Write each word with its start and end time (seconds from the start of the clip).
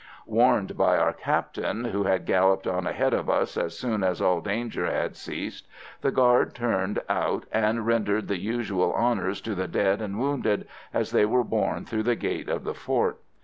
Warned 0.25 0.75
by 0.75 0.97
our 0.97 1.13
Captain, 1.13 1.85
who 1.85 2.05
had 2.05 2.25
galloped 2.25 2.65
on 2.65 2.87
ahead 2.87 3.13
of 3.13 3.29
us 3.29 3.55
as 3.55 3.77
soon 3.77 4.03
as 4.03 4.19
all 4.19 4.41
danger 4.41 4.87
had 4.87 5.15
ceased, 5.15 5.67
the 6.01 6.09
guard 6.09 6.55
turned 6.55 6.99
out 7.07 7.45
and 7.51 7.85
rendered 7.85 8.27
the 8.27 8.39
usual 8.39 8.91
honours 8.95 9.41
to 9.41 9.53
the 9.53 9.67
dead 9.67 10.01
and 10.01 10.17
wounded 10.19 10.67
as 10.91 11.11
they 11.11 11.27
were 11.27 11.43
borne 11.43 11.85
through 11.85 12.01
the 12.01 12.15
gate 12.15 12.49
of 12.49 12.63
the 12.63 12.73
fort. 12.73 13.19